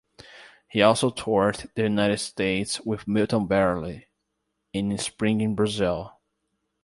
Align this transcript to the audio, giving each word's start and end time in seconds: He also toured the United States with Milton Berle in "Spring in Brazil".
He 0.67 0.81
also 0.81 1.11
toured 1.11 1.69
the 1.75 1.83
United 1.83 2.17
States 2.17 2.81
with 2.81 3.07
Milton 3.07 3.47
Berle 3.47 4.05
in 4.73 4.97
"Spring 4.97 5.41
in 5.41 5.53
Brazil". 5.53 6.19